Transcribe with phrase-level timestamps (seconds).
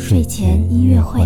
[0.00, 1.20] 睡前音乐会。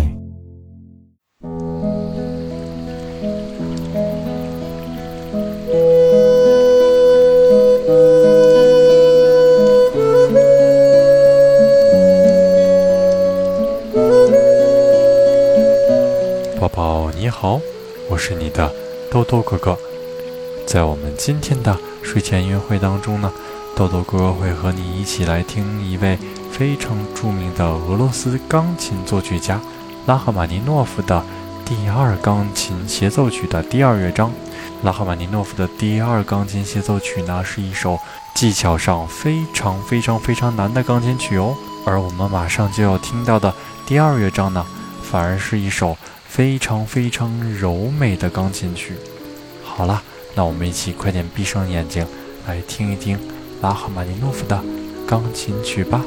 [16.59, 17.61] 宝宝你好，
[18.09, 18.69] 我是你的
[19.09, 19.77] 豆豆哥哥。
[20.65, 23.31] 在我们今天的睡前音乐会当中呢，
[23.77, 26.17] 豆豆哥哥会和你一起来听一位
[26.53, 29.59] 非常著名的俄罗斯钢琴作曲家
[30.05, 31.25] 拉赫玛尼诺夫的
[31.65, 34.31] 第二钢琴协奏曲的第二乐章。
[34.83, 37.97] 拉赫玛尼诺夫的第二钢琴协奏曲呢，是一首
[38.35, 41.55] 技巧上非常非常非常难的钢琴曲哦。
[41.87, 43.51] 而我们马上就要听到的
[43.87, 44.63] 第二乐章呢，
[45.01, 45.97] 反而是一首
[46.27, 48.93] 非常非常柔美的钢琴曲。
[49.63, 50.03] 好了，
[50.35, 52.05] 那我们一起快点闭上眼睛，
[52.45, 53.19] 来听一听
[53.61, 54.63] 拉赫玛尼诺夫的
[55.07, 55.99] 钢琴曲吧。